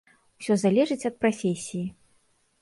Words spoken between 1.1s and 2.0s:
прафесіі.